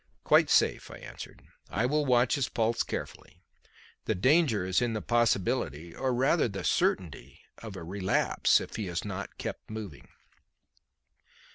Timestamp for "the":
4.05-4.15, 4.93-5.01